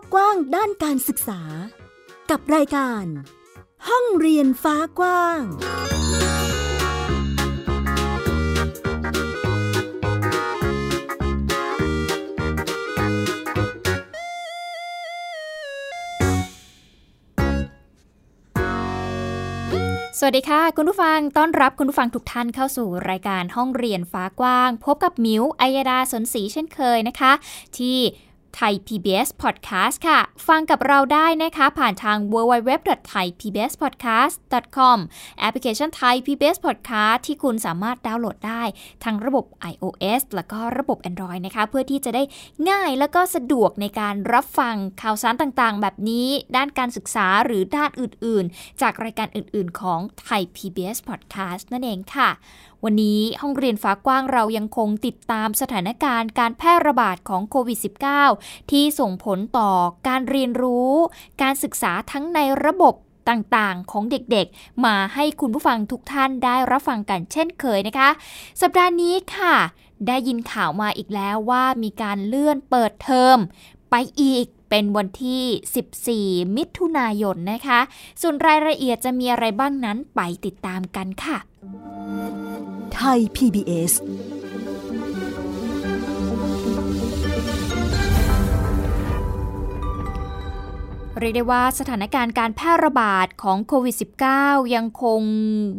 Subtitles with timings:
[0.00, 1.40] กกว้างด้านการศึกษา
[2.30, 3.04] กับรายการ
[3.88, 5.42] ห้องเรียนฟ้ากว้าง
[20.24, 27.32] สวัสดีค่ะ คุณผู้ฟังต้อนรับคุณผู้ฟังทุกท่านเข้าสู่รายการห้องเรียนฟ้ากว้าง พบกับมิวอัยดาสนศรีเช่นเคยนะคะ
[27.78, 27.98] ที่
[28.56, 34.98] ไทย PBS Podcast ค่ะ ฟังกับเราได้นะคะผ่านทาง www.thaipbspodcast.com
[35.38, 38.62] แอปพลิเคชันไทย PBS Podcast ที่คุณสามารถดาวน์โหลดได้
[39.04, 42.22] ทั้งระบบ iOS แล้วก็ระบบ Android นะคะ เพื่อที่จะได้
[42.70, 52.30] ง่ายแล้วก็สะดวกในการรับฟังข่าวสารต่างๆ แบบนี้ ด้านการศึกษาหรือด้านอื่นๆ จากรายการอื่นๆ ของไทย PBS Podcast นั่นเองค่ะ
[52.84, 57.78] วันนี้ห้องเรียนฟ้ากว้างเรายังคงติดตามสถานการณ์การแพร่ระบาดของโควิด
[58.24, 59.70] -19 ที่ส่งผลต่อ
[60.08, 60.92] การเรียนรู้
[61.42, 62.94] การศึกษาทั้งในระบบ
[63.30, 68.10] ต่างๆ ของเด็กๆ มาให้คุณผู้ฟังทุกท่านได้รับฟังกันเช่นเคยนะคะ
[68.60, 69.56] สัปดาห์นี้ค่ะ
[70.06, 73.38] ได้ยินข่าวมาอีกแล้วว่ามีการเลื่อนเปิดเทอม
[73.90, 77.80] ไปอีก เป็นวันที่ 14 มิถุนายนนะคะ
[78.22, 81.36] ส่วนรายละเอียดจะมีอะไรบ้างนั้นไปติดตามกันค่ะ
[82.94, 83.92] Thai PBS
[91.20, 93.96] เรียกได้ว่าสถานการณ์การแพร่ระบาดของโควิด
[94.34, 95.20] -19 ยังคง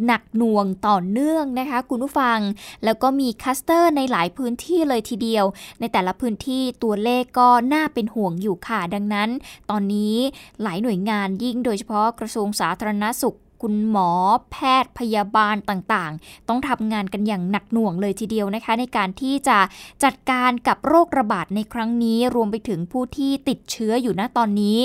[0.05, 2.39] หนักหน่วงต่อเนื่องนะคะ คุณผู้ฟัง
[2.83, 5.45] แล้วก็มีคลัสเตอร์ในหลายพื้นที่เลยทีเดียว
[5.79, 9.29] ในแต่ละพื้นที่ตัวเลขก็น่าเป็นห่วงอยู่ค่ะ ดังนั้น
[9.69, 10.15] ตอนนี้
[10.61, 14.11] หลายหน่วยงานยิ่งโดยเฉพาะกระทรวงสาธารณสุข คุณหมอ
[14.51, 19.57] แพทย์พยาบาลต่างๆ ต้องทำงานกันอย่างหนักหน่วงเลยทีเดียวนะคะ ในการที่จะ
[20.03, 24.77] จัดการกับโรคระบาดในครั้งนี้ รวมไปถึงผู้ที่ติดเชื้ออยู่ณตอนนี้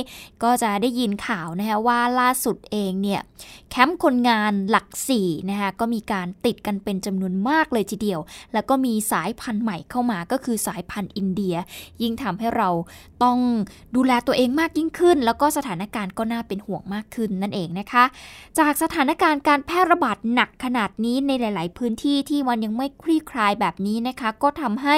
[0.43, 3.21] ก็จะได้ยินข่าวนะคะว่าล่าสุดเองเนี่ย
[3.71, 8.21] แคมป์คนงานหลักสี่นะคะก็มีการติดกันเป็นจำนวนมากเลยทีเดียว
[8.53, 11.57] แล้วก็มีสายพันธุ์ใหม่เข้ามาก็คือสายพันธุ์อินเดีย
[12.03, 12.69] ยิ่งทำให้เรา
[13.23, 13.39] ต้อง
[13.97, 18.05] ดูแลตัวเองมากยิ่งขึ้น แล้วก็สถานการณ์ก็น่าเป็นห่วงมากขึ้นนั่นเองนะคะ
[18.59, 24.97] จากากสถานการณ์การแพร่ระบาดหนักขนาดนี้ในหลาย ๆ พื้นที่ที่มันยังไม่คลี่คลายแบบนี้นะคะ ก็ทำให้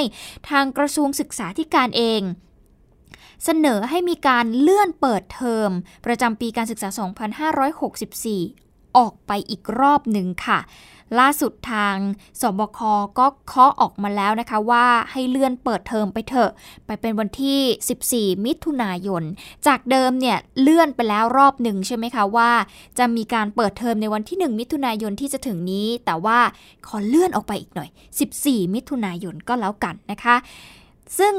[0.50, 2.22] ทางกระทรวงศึกษาธิการเอง
[3.44, 5.70] เสนอให้มีการเลื่อนเปิดเทอม
[6.06, 6.88] ประจำปีการศึกษา
[7.72, 10.58] 2564 ออกไปอีกรอบหนึ่งค่ะ
[11.18, 11.96] ล่าสุดทาง
[12.40, 12.78] สบค
[13.18, 16.50] ก็เคาะออกมาแล้วนะคะว่าให้เลื่อนเปิดเทอมไปเถอะ
[16.86, 19.22] ไปเป็นวันที่ 14 มิถุนายน
[19.66, 22.50] จากเดิมเนี่ยเลื่อนไปแล้วรอบหนึ่งใช่ไหมคะว่า
[22.98, 26.38] จะมีการเปิดเทอมในวันที่ 1 มิถุนายนที่จะถึงนี้ แต่ว่า
[26.86, 27.88] ขอเลื่อนออกไปอีกหน่อย
[28.32, 30.36] 14 มิถุนายนก็แล้วกันนะคะ
[31.18, 31.34] ซึ่ง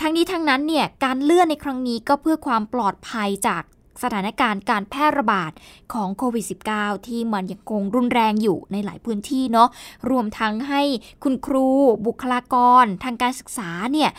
[0.00, 3.62] ทั้งนี้ทั้งนั้นเนี่ยการเลื่อนในครั้งนี้ก็เพื่อความปลอดภัยจาก
[4.02, 5.52] สถานการณ์การแพร่ระบาด
[5.92, 6.44] ของโควิด
[6.76, 9.68] -19 ที่มันยังคงรุนแรงอยู่ในหลายพื้นที่เนาะ
[10.10, 10.82] รวมทั้งให้
[11.22, 11.66] คุณครู
[12.06, 14.10] บุคลากร ทางการศึกษาเนี่ย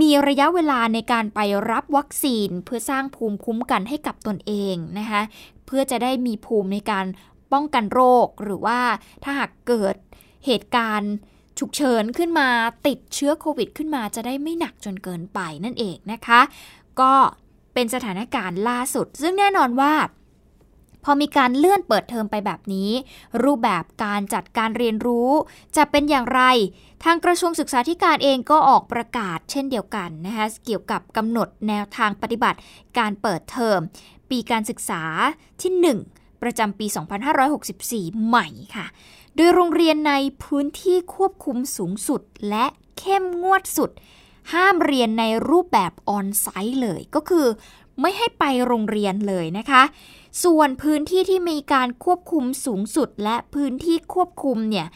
[0.00, 5.22] มีระยะเวลาในการไปรับวัคซีน เพื่อสร้างภูมิคุ้มกันให้กับตนเองนะคะ
[5.66, 7.06] เพื่อจะได้มีภูมิในการ
[7.52, 8.80] ป้องกันโรค หรือว่า
[9.22, 9.94] ถ้าหากเกิด
[10.46, 11.12] เหตุการณ์
[11.58, 12.48] ฉุกเฉินขึ้นมา
[12.86, 16.40] ติดเชื้อโควิดขึ้นมาจะได้ไม่หนักจนเกินไปนั่นเองนะคะ
[17.00, 17.14] ก็
[17.80, 19.94] เป็นสถานการณ์ล่าสุด ซึ่งแน่นอนว่า
[21.04, 22.90] พอมีการเลื่อนเปิดเทอมไปแบบนี้
[23.42, 25.30] รูปแบบการจัดการเรียนรู้
[25.76, 26.42] จะเป็นอย่างไร
[27.04, 32.58] ทางกระทรวงศึกษาธิการเองก็ออกประกาศเช่นเดียวกันนะคะเกี่ยวกับกำหนดแนวทางปฏิบัติ
[32.98, 33.78] การเปิดเทอม
[34.30, 35.02] ปีการศึกษา
[35.62, 35.72] ที่
[36.12, 36.86] 1ประจำปี
[37.58, 38.46] 2564 ใหม่
[38.76, 38.86] ค่ะ
[39.36, 40.12] โดยโรงเรียนใน
[40.42, 42.66] พื้นที่ควบคุมสูงสุดและ
[42.98, 43.90] เข้มงวดสุด
[44.52, 47.46] ห้ามเรียนในรูปแบบออนไซต์เลย ก็คือ
[48.00, 49.82] ไม่ให้ไปโรงเรียนเลยนะคะ
[50.44, 54.86] ส่วนพื้นที่ที่มีการควบคุมสูงสุดและพื้นที่ควบคุมเนี่ย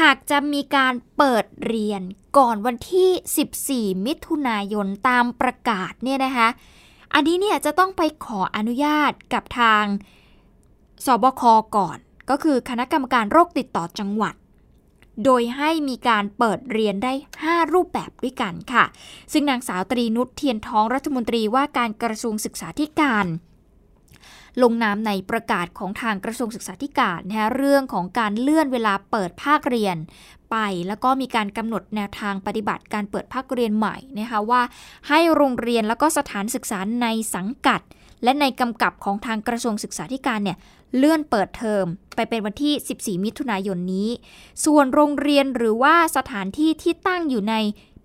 [0.00, 2.02] หากจะมีการเปิดเรียน
[2.38, 6.48] ก่อนวันที่ 14 มิถุนายนตามประกาศเนี่ยนะคะ
[7.14, 9.84] อันนี้เนี่ยจะต้องไปขออนุญาตกับทาง
[11.06, 11.42] สบค
[11.76, 11.98] ก่อน
[12.30, 14.34] ก็คือคณะกรรมการโรคติดต่อจังหวัด
[15.24, 17.12] โดยให้มีการเปิดเรียนได้
[17.44, 18.84] 5 รูปแบบด้วยกันค่ะ
[19.32, 23.26] ซึ่งนางสาวตรีนุชเทียนท้องรัฐมนตรีว่าการกระทรวงศึกษาธิการ
[24.62, 29.96] ลงนามในประกาศของทางกระทรวงศึกษาธิการนะคะเรื่องของการเลื่อนเวลาเปิดภาคเรียน
[30.50, 30.56] ไป
[30.88, 34.62] แล้วก็มีการกำหนดแนวทางปฏิบัติการเปิดภาคเรียนใหม่นะคะว่า
[35.08, 37.80] ให้โรงเรียนแล้วก็สถานศึกษาในสังกัด
[38.22, 40.58] และในกำกับของทางกระทรวงศึกษาธิการเนี่ย
[40.96, 41.84] เลื่อนเปิดเทอม
[42.16, 42.74] ไปเป็นวันที่
[43.18, 44.08] 14 มิถุนายนนี้
[44.64, 47.56] ส่วนโรงเรียนหรือว่าสถานที่ที่ตั้งอยู่ใน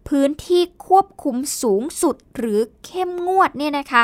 [0.07, 4.03] พื้นที่ควบคุมสูงสุดหรือเข้มงวดเนี่ยนะคะ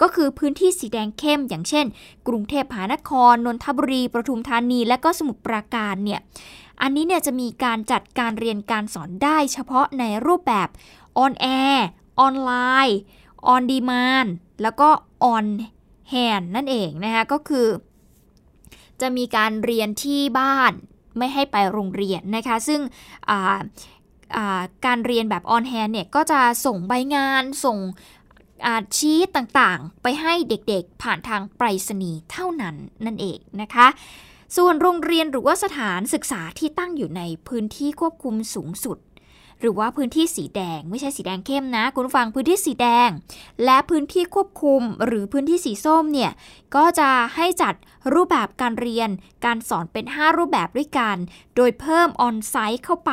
[0.00, 1.86] ก็คือพื้นที่สีแดงเข้มอย่างเช่น
[2.28, 6.20] กรุงเทพมหานคร นนทบุรีปทุมธานี และก็สมุทรปราการเนี่ย
[6.82, 10.68] อันนี้เนี่ยจะมีการจัดการเรียนการสอนได้เฉพาะในรูปแบบ
[11.18, 11.86] on air
[12.20, 12.52] ออนไล
[12.88, 12.98] น์
[13.46, 14.26] on demand
[14.62, 14.88] แล้วก็
[15.22, 15.46] on
[16.10, 17.68] hand นั่นเองนะคะก็คือ
[19.00, 20.72] จะมีการเรียนที่บ้าน
[21.18, 22.80] ไม่ให้ไปโรงเรียนนะคะ ซึ่ง
[24.86, 27.78] การเรียนแบบ on hand เนี่ยก็จะส่งใบงานส่ง
[28.96, 33.86] ชีตต่างๆ ไปให้เด็กๆผ่านทางไปรษณีย์เท่านั้นนั่นเองนะคะ
[34.56, 38.98] ส่วนโรงเรียนหรือว่าสถานศึกษาที่ตั้งอยู่ในพื้นที่ควบคุมสูงสุด
[39.60, 43.08] หรือว่าพื้นที่สีแดง ไม่ใช่สีแดงเข้มนะ คุณฟังพื้นที่สีแดง
[43.64, 46.32] และพื้นที่ควบคุมหรือพื้นที่สีส้มเนี่ย
[46.76, 47.74] ก็จะให้จัด
[48.14, 49.10] รูปแบบการเรียน
[49.44, 51.16] การสอนเป็น 5 รูปแบบด้วยกัน
[51.56, 53.12] โดยเพิ่มออนไซต์เข้าไป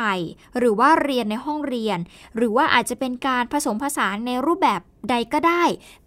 [0.58, 2.00] หรือว่าเรียนในห้องเรียน
[2.36, 5.64] หรือว่าอาจจะเป็นการผสมผสานในรูปแบบใดก็ได้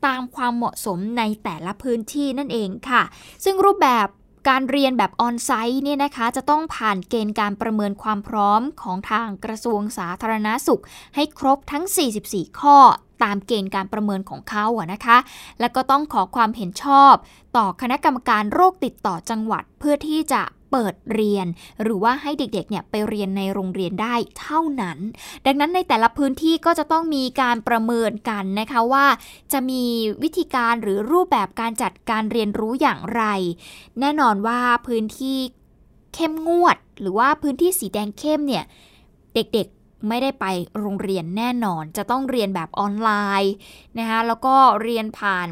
[0.06, 3.02] ตามความเหมาะสมในแต่ละพื้นที่นั่นเองค่ะ
[3.44, 4.08] ซึ่งรูปแบบ
[4.48, 10.82] การเรียนแบบออนไซต์เนี่ยนะคะจะต้องผ่านเกณฑ์การประเมินความพร้อมของทางกระทรวงสาธารณาสุข
[11.14, 11.84] ให้ครบทั้ง
[12.22, 12.76] 44 ข้อ
[13.22, 15.18] ตามเกณฑ์การประเมินของเขาอะนะคะ
[15.60, 17.14] แล้วก็ต้องขอความเห็นชอบ
[17.56, 20.42] ต่อคณะกรรมการโรคติดต่อจังหวัด เพื่อที่จะ
[20.74, 21.46] เปิดเรียน
[21.82, 24.98] หรือว่าให้เด็กๆเนี่ยไปเรียนในโรงเรียนได้เท่านั้น
[25.46, 29.06] ดังนั้นในแต่ละพื้นที่ก็จะต้องมีการประเมินกันนะคะว่า
[29.52, 29.84] จะมี
[30.22, 33.22] วิธีการหรือรูปแบบการจัดการเรียนรู้อย่างไร
[34.00, 35.38] แน่นอนว่าพื้นที่
[36.14, 38.64] เข้มงวด หรือว่าพื้นที่สีแดงเข้มเนี่ย
[39.34, 40.46] เด็กๆไม่ได้ไป
[40.80, 43.10] โรงเรียนแน่นอน จะต้องเรียนแบบออนไล
[43.42, 43.52] น์
[43.98, 45.48] นะคะแล้วก็เรียนผ่าน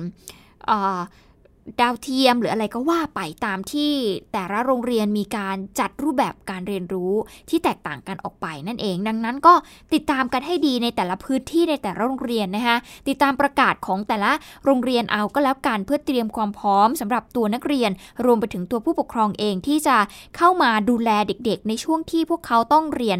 [1.80, 3.92] ดาวเทียมหรืออะไรก็ว่าไปตามที่
[4.32, 7.12] แต่ละโรงเรียนมีการจัดรูปแบบการเรียนรู้
[7.50, 9.54] ที่แตกต่างกันออกไปนั่นเอง ดังนั้นก็
[9.94, 12.76] ติดตามกันให้ดีในแต่ละพื้นที่ในแต่ละโรงเรียนนะคะ
[13.08, 14.32] ติดตามประกาศของแต่ละ
[14.64, 17.90] โรงเรียนเอาก็แล้วกันเพื่อเตรียมความพร้อมสำหรับตัวนักเรียน
[18.24, 19.96] รวมไปถึงตัวผู้ปกครองเองที่จะ
[20.36, 23.18] เข้ามาดูแลเด็กๆ ในช่วงที่พวกเขาต้องเรียน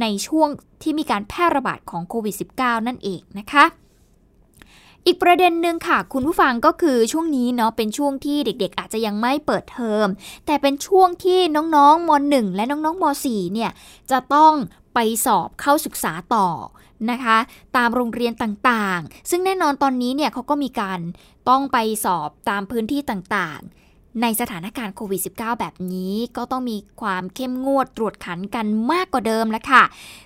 [0.00, 0.48] ในช่วง
[0.82, 3.64] ที่มีการแพร่ระบาดของโควิด -19 นั่นเองนะคะ
[5.06, 10.06] อีกประเด็นหนึ่งค่ะ คุณผู้ฟังก็คือช่วงนี้เนาะเป็นช่วงที่เด็กๆ อาจจะยังไม่เปิดเทอม
[10.46, 11.38] แต่เป็นช่วงที่
[11.76, 13.70] น้องๆม .1 และน้องๆม .4 เนี่ย
[14.10, 14.52] จะต้อง
[14.94, 16.48] ไปสอบเข้าศึกษาต่อ
[17.10, 17.38] นะคะ
[17.76, 21.00] ตามโรงเรียนต่างๆ ซึ่งแน่นอนตอนนี้เนี่ยเขาก็มีการ
[21.48, 23.89] ต้องไปสอบตามพื้นที่ต่างๆ
[24.22, 29.82] ในสถานการณ์โควิด -19 แบบนี้ก็ต้องมีความเข้มงวดตรวจขันกันมากกว่าเดิมแล้วค่ะ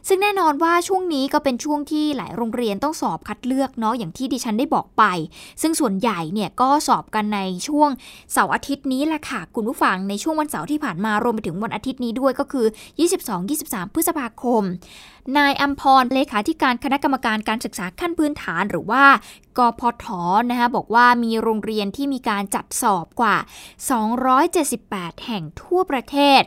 [0.08, 5.02] ซึ่งแน่นอนว่าช่วงนี้ก็เป็นช่วงที่หลายโรงเรียนต้องสอบคัดเลือกเนาะอย่างที่ดิฉันได้บอกไป
[5.62, 7.90] ซึ่งส่วนใหญ่เนี่ยก็สอบกันในช่วง
[8.32, 12.66] เสาร์อาทิตย์นี้แหละค่ะ คุณผู้ฟังในช่วงวันเสาร์ที่ผ่านมารวมไปถึงวันอาทิตย์นี้ด้วยก็คือ
[13.30, 14.62] 22-23 พฤษภาคม
[15.38, 19.04] นายอัมพรเลขาธิการคณะกรรมการการศึกษาขั้นพื้นฐานหรือว่า
[19.58, 20.06] กพท
[20.50, 23.36] นะคะบอกว่ามีโรงเรียนที่มีการจัดสอบกว่า
[24.30, 26.40] 278 แห่งทั่วประเทศ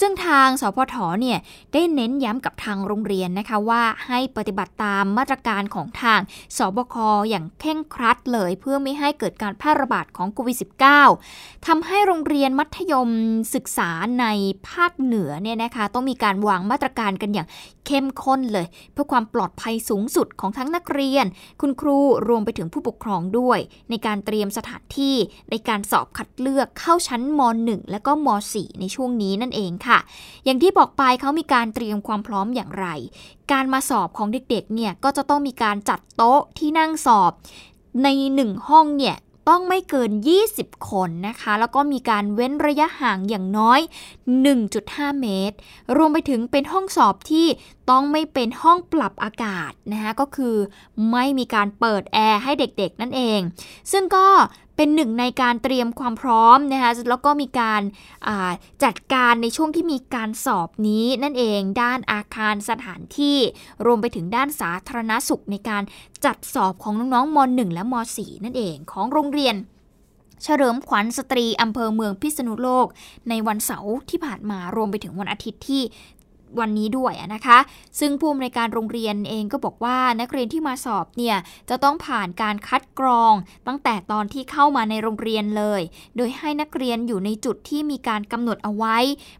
[0.00, 1.38] ซึ่งทางสพทเนี่ย
[1.72, 6.20] ได้เน้นย้ำกับทางโรงเรียนนะคะว่าให้ปฏิบัติตามมาตรการของทาง
[6.56, 6.96] สบค
[7.30, 10.56] อย่างเข่งครัดเลย เพื่อไม่ให้เกิดการแพร่ระบาดของโควิด
[11.12, 13.08] -19 ทำให้โรงเรียนมัธยม
[13.54, 14.26] ศึกษาใน
[14.68, 17.48] ภาคเหนือเนี่ยนะคะต้องมีการวางมาตรการกันอย่าง
[17.86, 21.26] เข้มข้นเลย เพื่อความปลอดภัยสูงสุดของทั้งนักเรียน
[21.60, 23.58] คุณครูรวมไปถึงผู้ปกครองด้วย
[23.90, 25.16] ในการเตรียมสถานที่
[25.50, 29.98] ในการสอบคัดเลือกเข้าชั้นม .1 และก็ม .4 ในช่วงนี้นั่นเองค่ะ
[30.44, 32.86] อย่างที่บอกไปเขามีการเตรียมความพร้อมอย่างไร
[33.52, 37.32] การมาสอบของเด็กๆเนี่ยก็จะต้องมีการจัดโต๊ะที่นั่งสอบ
[38.02, 39.16] ในหนึ่งห้องเนี่ย
[39.48, 40.10] ต้องไม่เกิน
[40.50, 43.80] 20 คนนะคะ แล้วก็มีการเว้นระยะห่างอย่างน้อย
[44.50, 45.56] 1.5 เมตร
[45.96, 47.46] รวมไปถึงเป็นห้องสอบที่
[47.90, 50.56] ต้องไม่เป็นห้องปรับอากาศนะคะก็คือ
[51.10, 53.40] ไม่มีการเปิดแอร์ให้เด็กๆนั่นเอง
[53.92, 54.26] ซึ่งก็
[54.76, 57.82] เป็นหนึ่งในการเตรียมความพร้อมนะคะแล้วก็มีการ
[58.84, 63.38] จัดการในช่วงที่มีการสอบนี้นั่นเองด้านอาคารสถานที่
[63.86, 65.82] รวมไปถึงด้านสาธารณสุขในการ
[66.24, 69.56] จัดสอบของน้องๆม .1 และม .4 นั่นเองของโรงเรียน
[70.42, 72.86] เฉลิมขวัญสตรีอำเภอเมืองพิษณุโลก
[73.28, 75.82] ในวันเสาร์ที่ผ่านมารวมไปถึงวันอาทิตย์ที่
[76.60, 77.58] วันนี้ด้วยนะคะ
[78.00, 81.36] ซึ่งผู้อำนวยการโรงเรียนเองก็บอกว่านักเรียนที่มาสอบเนี่ย
[81.70, 83.34] จะต้องผ่านการคัดกรอง
[83.66, 85.80] ตั้งแต่ตอนที่เข้ามาในโรงเรียนเลย
[86.16, 88.96] โดยให้นักเรียนอยู่ในจุดที่มีการกำหนดเอาไว้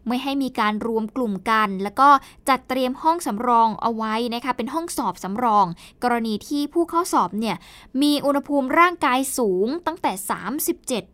[0.07, 2.09] ไม่ให้มีการรวมกลุ่มกัน แล้วก็
[2.49, 5.65] จัดเตรียมห้องสำรองเอาไว้นะคะเป็นห้องสอบสำรอง
[6.03, 7.55] กรณีที่ผู้เข้าสอบเนี่ย
[8.01, 10.11] มีอุณหภูมิร่างกายสูงตั้งแต่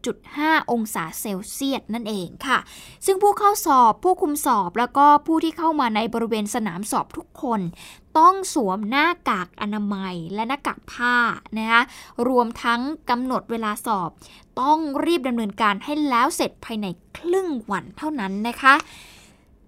[0.05, 2.57] 37.5 องศาเซลเซียสนั่นเองค่ะ
[3.05, 7.61] ซึ่งผู้เข้าสอบผู้คุมสอบแล้วก็ผู้ที่เข้ามาในบริเวณสนามสอบทุกคน
[8.17, 11.15] ต้องสวมหน้ากากอนามัยและหน้ากากผ้า
[11.57, 11.81] นะคะ
[12.27, 14.09] รวมทั้งกำหนดเวลาสอบ
[14.61, 18.73] ต้องรีบดำเนินการให้แล้วเสร็จภายในครึ่งวันเท่านั้นนะคะ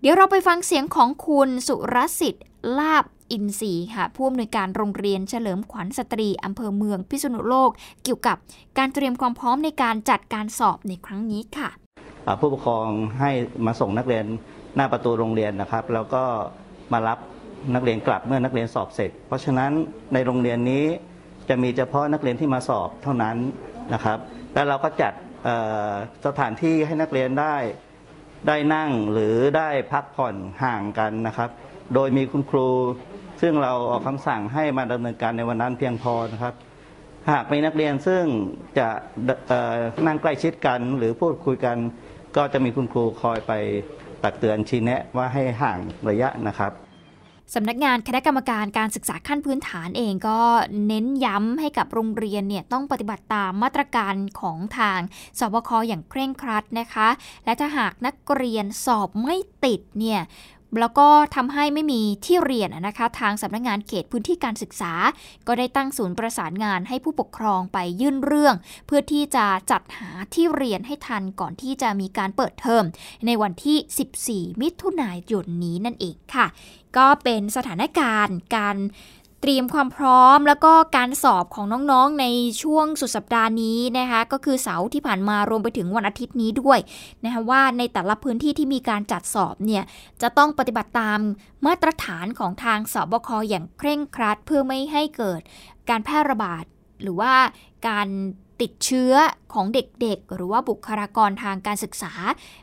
[0.01, 2.45] เดี๋ยวเราไปฟังเสียงของคุณสุรสิทธิ์
[2.79, 7.71] ลาบอินทรีค่ะผู้อำนวยการโรงเรียนเฉลิมขวัญสตรีอำเภอเมืองพิษณุโลก
[8.03, 8.37] เกี่ยวกับ
[8.77, 11.69] การเตรียมความพร้อมในการจัดการสอบในครั้งนี้ค่ะ
[12.39, 12.87] ผู้ปกครอง
[13.19, 13.31] ให้
[13.65, 14.25] มาส่งนักเรียน
[14.75, 16.23] หน้าประตูโรงเรียนนะครับ แล้วก็
[16.93, 17.19] มารับ
[17.75, 19.71] นักเรียนกลับเมื่อนักเรียนสอบเสร็จ เพราะฉะนั้น
[20.13, 20.85] ในโรงเรียนนี้
[21.49, 23.37] จะมีเฉพาะนักเรียนที่มาสอบเท่านั้น
[23.93, 24.17] นะครับ
[24.53, 25.13] แล้วเราก็จัด
[26.25, 27.55] สถานที่ให้นักเรียนได้
[28.47, 31.49] ได้นั่งหรือได้พักผ่อนห่างกันนะครับ
[31.93, 32.69] โดยมีคุณครู
[33.41, 36.53] ซึ่งเราออกคำสั่งให้มาดำเนินการในวันนั้นเพียงพอนะครับ
[37.31, 38.23] หากมีนักเรียนซึ่ง
[38.77, 38.87] จะ
[40.07, 41.77] นั่งใกล้ชิดกันหรือพูดคุยกัน
[42.37, 43.51] ก็จะมีคุณครูคอยไป
[44.23, 46.73] ตักเตือนชี้แนะว่าให้ห่างระยะนะครับ
[47.53, 50.39] สำนักงานคณะกรรมการการศึกษาขั้นพื้นฐานเองก็
[50.87, 54.99] เน้นย้ำให้กับโรงเรียนเนี่ยต้องปฏิบัติตามมาตรการของทาง
[55.39, 57.07] สบคอย่างเคร่งครัดนะคะ
[57.45, 60.21] และถ้าหากนักเรียนสอบไม่ติดเนี่ย
[60.79, 64.93] แล้วก็ทำให้ไม่มีที่เรียนนะคะ ทางสำนักงงานเขตพื้นที่การศึกษา
[65.47, 68.55] ก็ได้ตั้งศูนย์ประสานงานให้ผู้ปกครองไปยื่นเรื่อง
[68.87, 72.83] เพื่อที่จะจัดหาที่เรียนให้ทันก่อนที่จะมีการเปิดเทอม
[73.25, 76.47] ในวันที่ 14 มิถุนายนนี้นั่นเองค่ะ
[76.97, 78.77] ก็เป็นสถานการณ์การ
[79.45, 82.25] เตรียมความพร้อมแล้วก็การสอบของน้องๆใน
[82.63, 86.79] ช่วงสุดสัปดาห์นี้นะคะก็คือเสาร์ที่ผ่านมารวมไปถึงวันอาทิตย์นี้ด้วย
[87.23, 89.83] นะคะว่าในแต่ละพื้นที่ที่มีการจัดสอบเนี่ย
[90.21, 91.19] จะต้องปฏิบัติตาม
[91.65, 95.41] มาตรฐานของทางสบคอย่างเคร่งครัด เพื่อไม่ให้เกิด
[95.89, 96.63] การแพร่ระบาด
[97.01, 97.33] หรือว่า
[97.87, 98.07] การ
[98.61, 99.13] ติดเชื้อ
[99.53, 102.13] ของเด็กๆ หรือว่าบุคลากรทางการศึกษา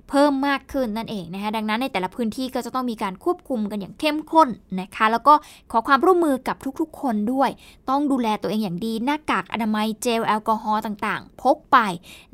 [0.09, 4.49] เพิ่มมากขึ้นนั่นเองนะคะดังนั้นในแต่ละพื้นที่ก็จะต้องมีการควบคุมกันอย่างเข้มข้น
[4.81, 5.35] นะคะ แล้วก็
[5.71, 7.51] ขอความร่วมมือกับทุกๆ คนด้วย
[7.91, 11.79] ต้องดูแลตัวเองอย่างดีหน้ากากอนามัยเจลแอลกอฮอล์ต่างๆ พกไป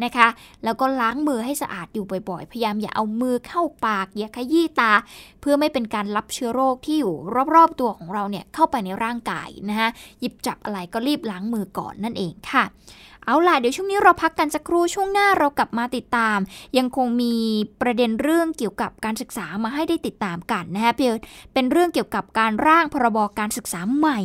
[0.04, 0.28] นะคะ
[0.64, 4.92] แล้วก็ล้างมือให้สะอาดอยู่บ่อยๆ พยายามอย่าเอามือเข้าปากอย่าขยี้ตา
[5.40, 7.14] เพื่อไม่เป็นการรับเชื้อโรคที่อยู่
[7.54, 9.88] รอบๆตัวของเราเนี่ยเข้าไปในร่างกายนะคะ
[10.20, 12.64] หยิบจับอะไรก็รีบล้างมือก่อนนั่นเองค่ะ
[13.24, 16.38] เอาล่ะเดี๋ยวช่วงนี้เราพักกันสักครู่ช่วงหน้าเรากลับมาติดตาม
[16.78, 17.34] ยังคงมี
[17.80, 21.12] ประเด็นเรื่องเกี่ยวกับการศึกษามาให้ได้ติดตามกันนะฮะเพีย
[21.52, 24.18] เป็นเรื่องเกี่ยวกับการร่างพรบการศึกษาใหม่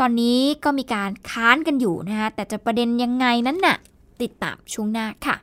[0.00, 3.76] ตอนนี้ก็มีการค้านกันอยู่นะฮะแต่จะประเด็นยังไงนั้นน่ะ
[4.22, 5.36] ติดตามช่วงหน้าค่ะ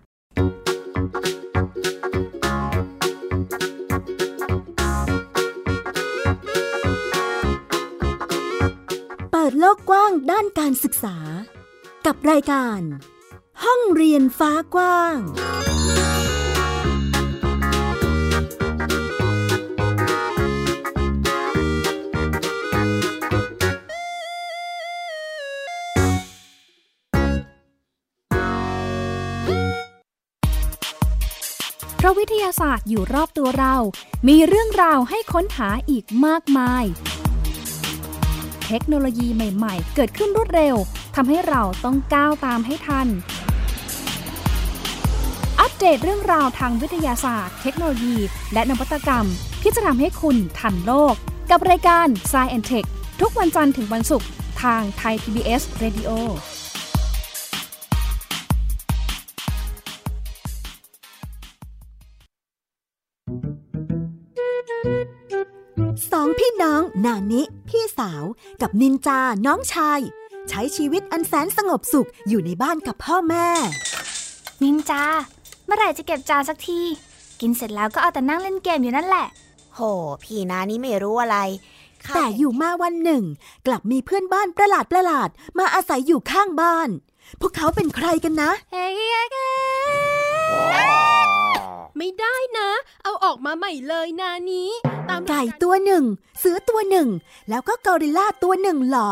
[9.31, 11.17] เปิดโลกกว้างด้านการศึกษา
[12.07, 12.81] กับรายการ
[13.63, 33.75] ห้องเรียนฟ้ากว้างเราวิทยาศาสตร์อยู่รอบตัวเรา
[34.27, 36.83] มีเรื่องราวให้ค้นหาอีกมากมาย
[38.67, 40.77] เทคโนโลยีใหม่ ๆ เกิดขึ้นรวดเร็ว
[41.21, 43.07] ทำให้เราต้องก้าวตามให้ทัน
[45.59, 48.17] อัปเดตเรื่องราวทางวิทยาศาสตร์ เทคโนโลยี
[48.53, 49.25] และนวัตกรรม
[49.61, 51.15] ที่จะทำให้คุณทันโลก
[51.49, 52.85] กับรายการ s ซ e อนเทค
[53.21, 54.29] ทุกวันจันทร์ถึงวันศุกร์
[54.61, 56.09] ทางไทย PBS Radio
[66.11, 68.23] สองพี่น้องนานิ พี่สาว
[68.61, 70.01] กับนินจาน้องชาย
[70.49, 73.47] ใช้ชีวิตอันแสนสงบสุขอยู่ในบ้านกับพ่อแม่
[74.63, 75.03] นินจา
[75.65, 76.81] เมื่อไหร่จะเก็บจานสักที
[77.41, 79.27] กินเสร็จแล้วก็เอาแต่นั่งเล่นเกมอยู่นั่นแหละ
[79.75, 79.79] โห
[80.23, 81.37] พี่นานี่ไม่รู้อะไร
[82.15, 83.23] แต่อยู่มาวันหนึ่ง
[83.67, 86.89] กลับมีเพื่อนบ้านประหลาดประหลาดมาอาศัยอยู่ข้างบ้าน
[87.39, 88.51] พวกเขาเป็นใครกันนะ
[91.97, 92.69] ไม่ได้นะ
[93.03, 94.69] เอาออกมาใหม่เลยนานี้
[95.09, 96.03] ตามไก่ตัวหนึ่ง
[96.39, 97.07] เสือตัวหนึ่ง
[97.49, 99.11] แล้วก็กอริลลาตัวหนึ่งหรอ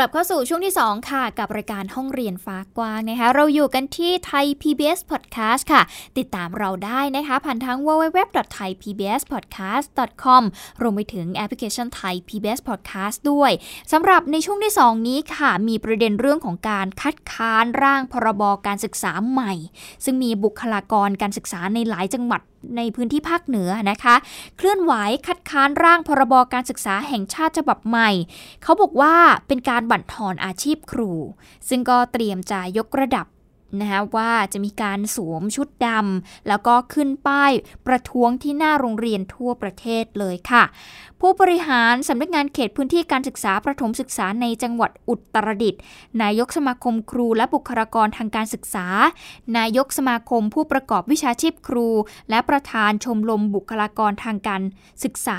[0.00, 5.82] ลับเข้าสู่ช่วงที่ 2 ค่ะ กับรายการห้องเรียนฟ้ากว้างนะคะ เราอยู่กันที่ไทย PBS Podcast ค่ะ
[6.18, 10.42] ติดตามเราได้นะคะ ผ่านทาง www.thaipbspodcast.com
[10.82, 13.50] รวมไปถึงแอปพลิเคชันไทย PBS Podcast ด้วย
[13.92, 19.52] สำหรับในช่วงที่ 2 นี้ค่ะ มีประเด็นเรื่องของการคัดค้านร่างพรบการศึกษาใหม่
[20.04, 22.40] ซึ่งมีบุคลากรการศึกษาในหลายจังหวัด
[22.76, 24.14] ในพื้นที่ภาคเหนือนะคะ
[24.56, 24.92] เคลื่อนไหว
[25.26, 28.10] คัดค้านร่างพรบการศึกษาแห่งชาติฉบับใหม่
[28.62, 29.14] เขาบอกว่า
[29.46, 31.12] เป็นการบั่นทอนอาชีพครู
[31.68, 33.26] ซึ่งก็เตรียมจะยกระดับ
[33.80, 37.52] นะคะว่าจะมีการสวมชุดดำแล้วก็ขึ้นป้าย
[37.86, 40.64] ประท้วงที่หน้าโรงเรียนทั่วประเทศเลยค่ะ
[41.20, 45.80] ผู้บริหารสำนักงานเขตพื้นที่การศึกษาประถมศึกษาในจังหวัดอุตรดิตถ์
[46.22, 48.86] นายกสมาคมครูและบุคลากรทางการศึกษา
[49.56, 51.88] นายกสมาคมผู้ประกอบวิชาชีพครู
[52.30, 54.62] และประธานชมรมบุคลากรทางการ
[55.04, 55.38] ศึกษา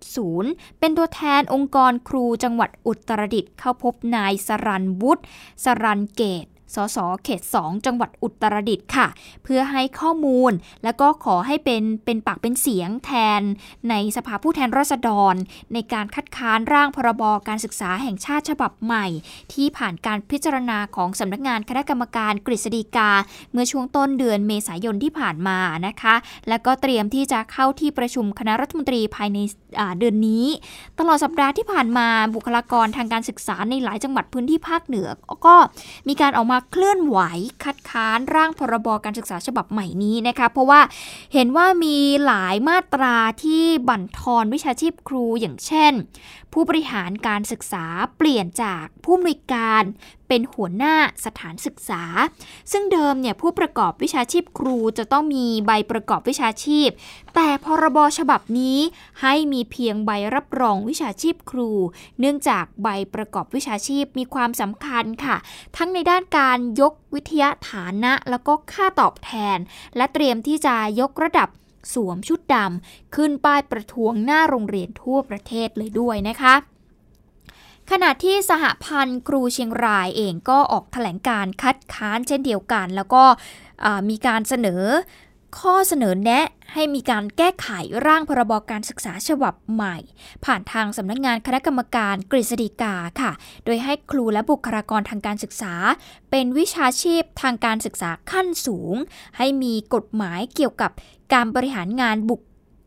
[0.00, 5.22] 4.0 เป็นตัวแทนองค์กรครูจังหวัดอุตรดิตถ์เข้าพบนายสรันวุฒิ
[5.64, 9.06] สรันเกต สสเขต 2 จังหวัดอุตรดิตถ์ค่ะ
[9.44, 10.52] เพื่อให้ข้อมูล
[10.84, 13.42] และก็ขอให้เป็นเป็นปากเป็นเสียงแทน
[13.90, 15.34] ในสภาผู้แทนราษฎร
[15.72, 19.06] ในการคัดค้านร่างพรบการศึกษาแห่งชาติฉบับใหม่
[19.52, 23.10] ที่ผ่านการพิจารณาของสำนักงานคณะกรรมการกฤษฎีกา
[23.52, 26.14] เมื่อช่วงต้นเดือนเมษายนที่ผ่านมานะคะ
[26.48, 29.38] และก็เตรียมที่จะเข้าที่ประชุมคณะรัฐมนตรีภายใน
[29.98, 30.44] เดือนนี้
[30.98, 35.08] ตลอดสัปดาห์ที่ผ่านมาบุคลากรทางการศึกษาในหลายจังหวัดพื้นที่ภาคเหนือ
[35.46, 35.54] ก็
[36.08, 37.18] มีการออกมาเคลื่อนไหว
[37.64, 40.80] คัดค้านร่างพรบการศึกษาฉบับใหม่นี้นะคะ เพราะว่า
[41.34, 45.92] เห็นว่ามีหลายมาตราที่บั่นทอนวิชาชีพครูอย่างเช่น
[46.52, 47.84] ผู้บริหารการศึกษา
[48.16, 49.82] เปลี่ยนจากผู้มนุยการ
[50.30, 52.02] เป็นหัวหน้าสถานศึกษา
[52.72, 56.88] ซึ่งเดิมเนี่ยผู้ประกอบวิชาชีพครูจะต้องมีใบประกอบวิชาชีพ
[57.34, 58.78] แต่พรบฉบับนี้
[59.22, 61.70] ให้มีเพียงใบรับรองวิชาชีพครู
[62.20, 65.36] เนื่องจากใบประกอบวิชาชีพมีความสำคัญค่ะ
[65.76, 69.58] ทั้งในด้านการยกวิทยาฐานะแล้วก็ค่าตอบแทน
[69.96, 71.48] และเตรียมที่จะยกระดับ
[71.94, 76.54] สวมชุดดำขึ้นป้ายประท้วงหน้าโรงเรียนทั่วประเทศเลยด้วยนะคะ
[77.90, 83.24] ขณะที่สหพันธ์ครูเชียงรายเองก็ออกแถลงการคัดค้านเช่นเดียวกัน แล้วก็
[84.10, 84.82] มีการเสนอ
[85.58, 87.68] ข้อเสนอแนะให้มีการแก้ไข
[88.06, 89.96] ร่างพรบการศึกษาฉบับใหม่
[90.44, 93.32] ผ่านทางสำนักงานคณะกรรมการกฤษฎีกาค่ะ
[93.64, 95.74] โดยให้ครูและบุคลากรทางการศึกษา
[96.30, 98.94] เป็นวิชาชีพทางการศึกษาขั้นสูง
[99.36, 100.90] ให้มีกฎหมายเกี่ยวกับ
[101.32, 102.40] การบริหารงานบุค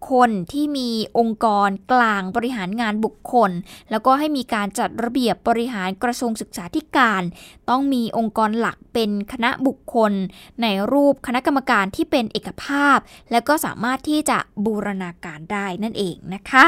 [0.09, 3.51] คลที่มีองค์กรกลางบริหารงานบุคคล
[3.91, 7.21] แล้วก็ให้มีการจัดระเบียบบริหารกระทรวงศึกษาธิการ
[7.69, 10.13] ต้องมีองค์กรหลักเป็นคณะบุคคล
[10.61, 12.97] ในรูปคณะกรรมการที่เป็นเอกภาพ
[13.31, 16.65] และก็สามารถที่จะบูรณาการได้นั่นเองนะคะ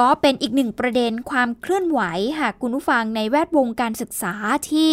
[0.06, 2.00] ็เป็นอีกหนึ่งประเด็นความเคลื่อนไหว
[2.40, 4.34] หากคุณผู้ฟังในแวดวงการศึกษา
[4.70, 4.92] ที่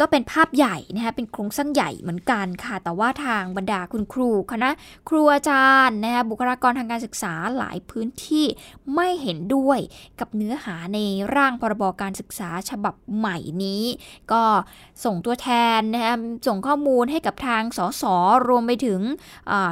[0.00, 4.70] ก็เป็นภาพใหญ่นะคะเป็นโครงสร้างใหญ่เหมือนกันค่ะ แต่ว่าทางบรรดาคุณครูคณะ
[5.08, 8.46] ครูอาจารย์นะคะบุคลากรทางการศึกษาหลายพื้นที่
[8.94, 9.78] ไม่เห็นด้วย
[10.20, 10.98] กับเนื้อหาใน
[11.34, 13.84] ร่างพรบการศึกษาฉบับใหม่นี้
[14.32, 14.42] ก็
[15.04, 16.14] ส่งตัวแทนนะคะ
[16.46, 18.04] ส่งข้อมูลให้กับทางสส
[18.48, 19.00] รวมไปถึง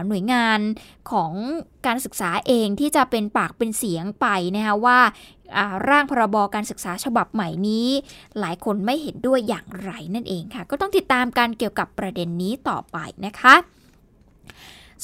[0.07, 0.59] หน่วยงาน
[1.11, 1.33] ของ
[1.87, 4.99] การศึกษาเองที่จะเป็นปากเป็นเสียงไปนะคะว่า
[5.89, 7.89] ร่างพรบการศึกษาฉบับใหม่นี้
[8.39, 13.55] หลายคนไม่เห็นด้วยอย่างไรนั่นเองค่ะ ก็ต้องติดตามการเกี่ยวกับประเด็นนี้ต่อไปนะคะ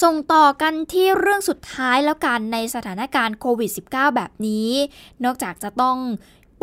[0.02, 4.70] ส่งต่อกันที่เรื่องสุดท้ายแล้วกันในสถานการณ์โควิด -19 แบบนี้
[5.24, 5.96] นอกจากจะต้อง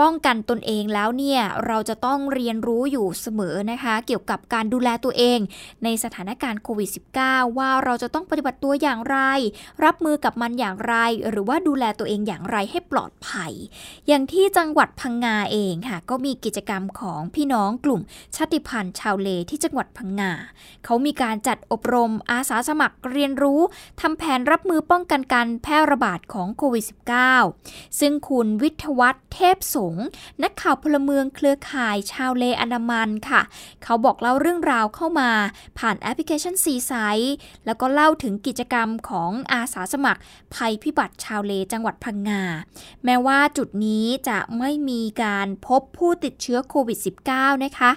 [0.01, 5.39] ป้องกันตนเองแล้วเนี่ยเราจะต้องเรียนรู้อยู่เสมอนะคะ เกี่ยวกับการดูแลตัวเอง
[5.83, 6.89] ในสถานการณ์โควิด
[7.23, 9.17] -19 ว่าเราจะต้องปฏิบัติตัวอย่างไร
[9.83, 10.95] รับมือกับมันอย่างไร
[11.29, 13.53] หรือว่าดูแลตัวเองอย่างไรให้ปลอดภัย
[14.07, 18.01] อย่างที่จังหวัดพังงาเองค่ะก็มีกิจกรรมของพี่น้องกลุ่ม
[18.35, 20.31] ชาติพันธุ์ชาวเลที่จังหวัดพังงา
[20.85, 23.61] เขามีการจัดอบรมอาสาสมัครเรียนรู้
[24.01, 26.85] ทำแผนรับมือป้องกันการแพร่ระบาดของโควิด
[27.41, 29.93] -19 ซึ่งคุณวิทวัฒน์เทพสง
[30.43, 33.41] นักข่าวพลเมืองเครือข่ายชาวเลอันดามันค่ะ
[33.83, 35.31] เขาบอกเล่าเรื่องราวเข้ามา
[35.79, 36.93] ผ่านแอปพลิเคชันซีไซ
[37.65, 40.21] แล้วก็เล่าถึงกิจกรรมของอาสาสมัคร
[40.55, 42.43] ภัยพิบัติชาวเลจังหวัดพังงา
[43.05, 46.99] แม้ว่าจุดนี้จะไม่มีการพบผู้ติดเชื้อโควิด
[47.31, 47.91] -19 นะคะ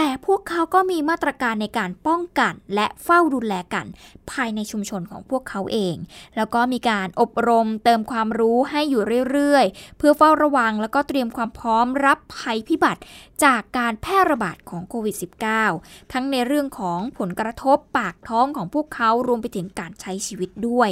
[0.00, 3.86] แต่พวกเขาก็มีมาตรการในการป้องกัน และเฝ้าดูแลกัน
[4.30, 5.96] ภายในชุมชนของพวกเขาเอง
[6.36, 13.00] แล้วก็มีการอบรมเติมความรู้ให้อยู่เรื่อยๆ เพื่อเฝ้าระวังแล้วก็เตรียมความพร้อมรับภัยพิบัติ
[13.44, 15.16] จากการแพร่ระบาดของโควิด
[15.64, 20.90] -19 ทั้งในเรื่องของผลกระทบปากท้องของพวกเขารวมไปถึงการใช้ชีวิตด้วย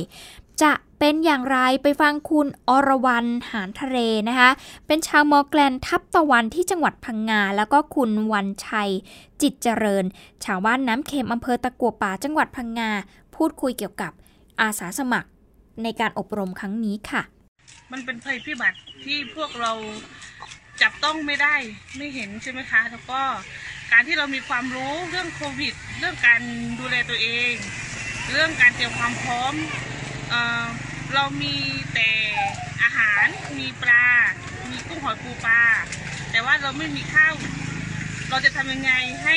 [0.62, 4.50] จะ เป็นอย่างไรไปฟังคุณอรวรรณหานทะเลนะคะ
[4.86, 8.90] เป็นชาวมอแกลนทับตะวันที่จังหวัดพังงา แล้วก็คุณวันชัย
[9.42, 10.04] จิตเจริญ
[10.44, 12.90] ชาวบ้านน้ำเค็มอำเภอตะกัวป่าจังหวัดพังงา
[13.34, 14.12] พูดคุยเกี่ยวกับ
[14.60, 15.28] อาสาสมัคร
[15.82, 17.22] ในการอบรมครั้งนี้ค่ะ
[17.92, 19.72] มันเป็นภัยพิบัติที่พวกเรา
[20.82, 21.54] จับต้องไม่ได้
[21.96, 23.20] ไม่เห็นใช่ไหมคะ แล้วก็
[23.92, 26.40] การที่เรามีความรู้เรื่องโควิด เรื่องการ
[26.80, 27.52] ดูแลตัวเอง
[28.32, 29.54] เรื่องการเตรียมความพร้อม
[31.14, 31.54] เรามี
[31.94, 32.10] แต่
[32.82, 33.24] อาหาร
[33.58, 34.04] มีปลา
[34.70, 35.62] มีกุ้งหอยปูปลา
[36.30, 37.34] แต่ว่าเราไม่มีข้าว
[38.30, 38.92] เราจะทำยังไง
[39.24, 39.36] ให้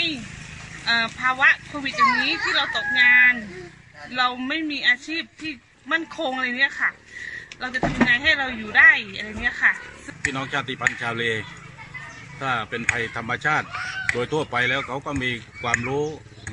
[1.20, 3.34] ภาวะโควิดอย่างนี้ที่เราตกงาน
[4.18, 5.52] เราไม่มีอาชีพที่
[5.92, 6.90] มั่นคงอะไรเนี้ยค่ะ
[7.60, 9.72] เราจะทำยังไงให้เราอยู่ได้อะไรเนี้ยค่ะ
[10.24, 11.24] พี่น้องชาติพันธุ์ชาวเล
[12.42, 13.68] ถ้าเป็นภัยธรรมชาติ
[14.14, 16.06] โดยทั่วไปแล้วเขาก็มีความรู้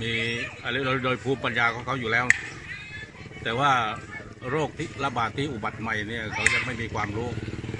[0.03, 0.13] มี
[0.63, 2.27] อะไรโดยภูมิปัญญาของเขาอยู่แล้ว
[3.43, 3.73] แต่ว่า
[4.51, 7.29] โรคที่ระบาดที่อุบัติใหม่เนี่ยเขาจะไม่มีความรู้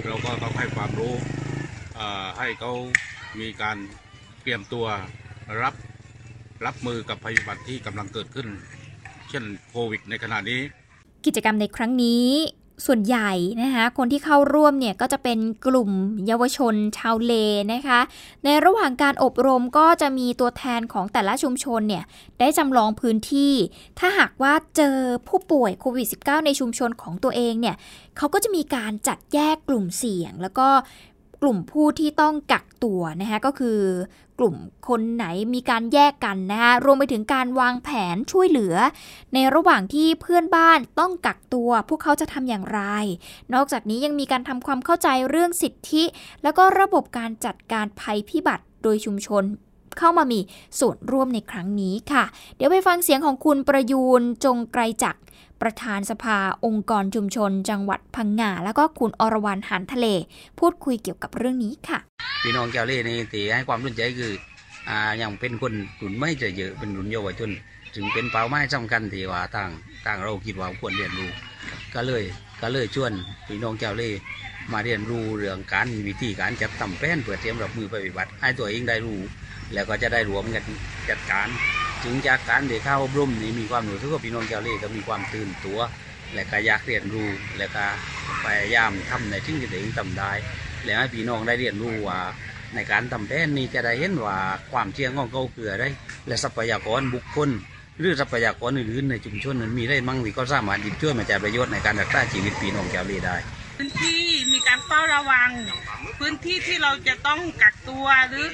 [0.07, 1.13] เราก็ต้องให้ความรู้
[2.39, 2.71] ให้เขา
[3.39, 3.77] มีการ
[4.41, 4.85] เตรียมตัว
[5.61, 5.73] รับ
[6.65, 8.47] รับมือกับภัยพิบัติที่กำลังเกิดขึ้น
[9.29, 10.61] เช่นโควิดในขณะนี้
[11.25, 12.25] กิจกรรมในครั้งนี้
[12.85, 15.91] ส่วนใหญ่นะคะคนที่เข้าร่วมเนี่ยก็จะเป็นกลุ่ม
[16.27, 17.33] เยาวชนชาวเล
[17.73, 17.99] นะคะ
[18.43, 22.03] ในระหว่างการอบรมก็จะมีตัวแทนของแต่ละชุมชนเนี่ย
[22.39, 23.53] ได้จำลองพื้นที่
[23.99, 27.75] ถ้าหากว่าเจอผู้ป่วยโควิด -19 ในชุมชนของตัวเองเนี่ย
[28.17, 30.67] เขาก็จะมีการจัดแยกกลุ่มเสี่ยง แล้วก็
[31.41, 33.79] กลุ่มผู้ที่ต้องกักตัวนะคะก็คือ
[34.39, 34.55] กลุ่ม
[34.87, 38.75] คนไหนมีการแยกกันนะคะรวมไปถึงการวางแผนช่วยเหลือ
[39.33, 42.81] ในระหว่างที่เพื่อนบ้านต้องกักตัว พวกเขาจะทำอย่างไร
[43.53, 46.03] นอกจากนี้ยังมีการทำความเข้าใจเรื่องสิทธิ
[46.43, 49.43] แล้วก็ระบบการจัดการภัยพิบัติโดยชุมชน
[49.99, 50.39] เข้ามามี
[50.79, 52.23] ส่วนร่วมในครั้งนี้ค่ะ
[52.55, 55.19] เดี๋ยวไปฟังเสียงของคุณประยูนจงไกรจักร
[55.61, 60.07] ประธานสภาองค์กรชุมชน จังหวัดพังงา แล้วก็คุณอรวรรณหันทะเล
[60.59, 61.99] พูดคุยเกี่ยวกับเรื่องนี้ค่ะ
[62.43, 64.33] พี่น้องแก้วเล่นี่ตีให้ความสนใจคือ
[64.89, 67.51] อ่าอย่างเป็นคนรุ่นไม่จะเยอะเป็นรุ่นเยาวชน
[67.95, 69.71] ถึงเป็นเป้าหมายสำคัญที่ว่าต่าง
[70.05, 71.29] ต่างเราคิดว่าควรเรียนรู้
[71.95, 72.23] ก็เลย
[72.61, 73.11] ก็เลยชวน
[73.47, 74.09] พี่น้องแก้วเล่
[74.73, 79.19] มาเรียนรู้เรื่องการวิธีการจัดทำแป้นเพื่อเตรียมรับมือปฏิบัติให้ตัวเองได้รู้
[79.73, 80.63] แล้วก็จะได้รวมกัน
[81.09, 81.47] จัดการ
[82.03, 85.79] ถึงจากการเด็กข้าวอบรมนี่มีความรู้สึกว่าพี่น้องแก้วเล่ก็มีความตื่นตัว
[86.33, 87.85] และก็อยากเรียนรู้และก็
[88.43, 90.31] พยายามทำในที่ที่ตัวเองทำได้
[90.85, 92.19] แล้วให้พี่น้องได้เรียนรู้ว่า
[92.75, 94.37] ในการทำแผนนี้จะได้เห็นว่า
[94.71, 95.87] ความเชี่ยงของเขาเกลือได้
[96.27, 97.49] และทรัพยากรบุคคล
[97.99, 103.35] หรือทรัพยากรอื่นๆในชุมชนนั้นมีได้มั่งที่ก็สามารถหยิบช่วยมาจากประโยชน์ในการรักษาชีวิตพี่น้องชาวเลได้
[103.77, 104.21] พื้นที่
[104.53, 105.49] มีการเฝ้าระวัง
[106.19, 108.47] พื้นที่ที่เราจะต้องกักตัวหรือ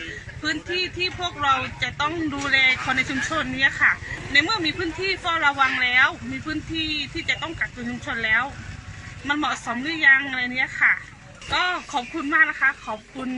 [0.44, 3.92] พื้นที่ที่พวกเราจะต้องดูแลคนในชุมชนนี้ค่ะ
[4.32, 8.44] ในเมื่อมีพื้นที่เฝ้าระวังแล้ว มีพื้นที่ที่จะต้องกักตัวชุมชนแล้ว
[9.28, 10.94] มันเหมาะสมหรือยังอะไรเนี้ยค่ะ
[11.54, 13.30] ก็ขอบคุณมากนะคะ ขอบคุณ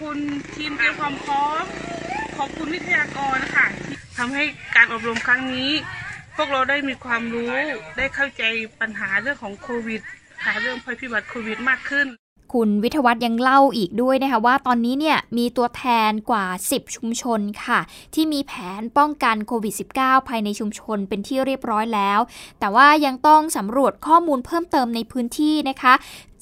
[0.00, 0.18] คุณ
[0.54, 1.64] ทีมเตรียมความพร้อม
[2.38, 4.44] ขอบคุณวิทยากรนะคะที่ทำให้
[4.76, 5.70] การอบรมครั้งนี้
[6.36, 7.54] พวกเราได้มีความรู้
[7.96, 8.42] ได้เข้าใจ
[8.80, 10.00] ปัญหาเรื่องของโควิด
[10.44, 12.08] หาเรื่องภัยพิบัติโควิดมากขึ้น
[12.52, 17.80] คุณวิทวัตยังเล่าอีกด้วยนะคะว่าตอนนี้เนี่ยมีตัวแทนกว่า 10 ชุมชนค่ะ
[18.14, 22.20] ที่มีแผนป้องกันโควิด -19 ภายในชุมชนเป็นที่เรียบร้อยแล้ว
[22.60, 25.94] แต่ว่ายังต้องสำรวจข้อมูลเพิ่มเติมในพื้นที่นะคะ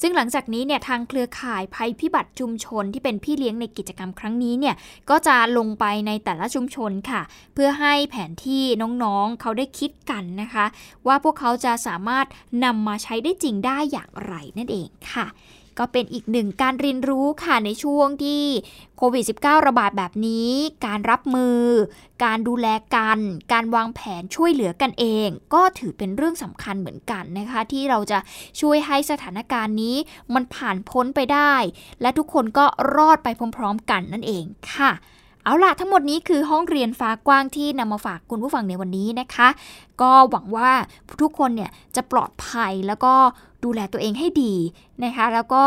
[0.02, 4.74] ซึ่งหลังจากนี้เนี่ยทางเครือข่ายภัยพิบัติชุมชนที่เป็นพี่เลี้ยงในกิจกรรมครั้งนี้เนี่ย
[5.10, 7.22] ก็จะลงไปในแต่ละชุมชนค่ะ
[7.54, 8.62] เพื่อให้แผนที่
[9.02, 10.64] น้องๆเขาได้คิดกันนะคะ
[11.06, 12.26] ว่าพวกเขาจะสามารถ
[12.64, 15.26] นำมาใช้ได้จริงได้อย่างไรนั่นเองค่ะ
[15.78, 18.42] ก็เป็นอีกหนึ่งการเรียนรู้ค่ะในช่วงที่
[18.96, 20.50] โควิด -19 ระบาดแบบนี้
[20.86, 21.60] การรับมือ
[22.24, 23.18] การดูแลกัน
[23.52, 28.18] การวางแผนช่วยเหลือกันเอง ก็ถือเป็นเรื่องสำคัญเหมือนกันนะคะ ที่เราจะ
[28.60, 29.96] ช่วยให้สถานการณ์นี้
[30.34, 31.54] มันผ่านพ้นไปได้
[32.00, 32.64] และทุกคนก็
[32.96, 34.92] รอดไปพร้อม ๆ กันนั่นเองค่ะ
[35.44, 39.48] เอาล่ะทั้งหมดนี้คือห้องเรียนฟ้ากว้างที่นำมาฝากคุณผู้ฟังในวันนี้นะคะ
[40.02, 40.70] ก็หวังว่า
[41.22, 43.14] ทุกคนเนี่ยจะปลอดภัยแล้วก็
[43.64, 44.54] ดูแลตัวเองให้ดี
[45.04, 45.64] นะคะ แล้วก็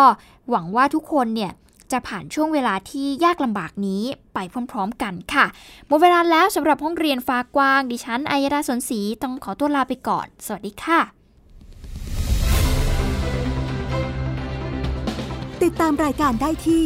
[0.49, 1.51] หวังว่าทุกคนเนี่ย
[1.91, 4.39] จะผ่านช่วงเวลาที่ยากลำบากนี้ไป
[4.71, 5.45] พร้อมๆกันค่ะ
[5.87, 10.99] หมดเวลาแล้วสำหรับห้องเรียนฟ้ากว้าง ดิฉันอัยราสนศรีต้องขอตัวลาไปก่อน สวัสดีค่ะ
[15.63, 16.85] ติดตามรายการได้ที่